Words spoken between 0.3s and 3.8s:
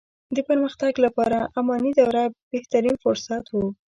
د پرمختګ لپاره اماني دوره بهترين فرصت وو.